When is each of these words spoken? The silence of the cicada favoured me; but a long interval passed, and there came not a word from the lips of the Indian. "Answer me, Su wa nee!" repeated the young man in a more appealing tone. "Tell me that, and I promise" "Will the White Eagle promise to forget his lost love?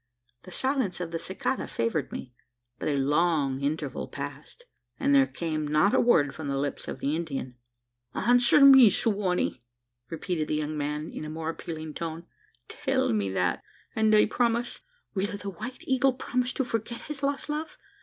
The 0.41 0.51
silence 0.51 0.99
of 0.99 1.11
the 1.11 1.19
cicada 1.19 1.67
favoured 1.67 2.11
me; 2.11 2.33
but 2.79 2.89
a 2.89 2.95
long 2.97 3.61
interval 3.61 4.07
passed, 4.07 4.65
and 4.99 5.13
there 5.13 5.27
came 5.27 5.67
not 5.67 5.93
a 5.93 5.99
word 5.99 6.33
from 6.33 6.47
the 6.47 6.57
lips 6.57 6.87
of 6.87 6.97
the 7.01 7.15
Indian. 7.15 7.55
"Answer 8.15 8.65
me, 8.65 8.89
Su 8.89 9.11
wa 9.11 9.35
nee!" 9.35 9.61
repeated 10.09 10.47
the 10.47 10.55
young 10.55 10.75
man 10.75 11.11
in 11.11 11.23
a 11.23 11.29
more 11.29 11.51
appealing 11.51 11.93
tone. 11.93 12.25
"Tell 12.67 13.13
me 13.13 13.29
that, 13.29 13.61
and 13.95 14.15
I 14.15 14.25
promise" 14.25 14.79
"Will 15.13 15.37
the 15.37 15.51
White 15.51 15.83
Eagle 15.83 16.13
promise 16.13 16.51
to 16.53 16.63
forget 16.65 17.01
his 17.01 17.21
lost 17.21 17.47
love? 17.47 17.77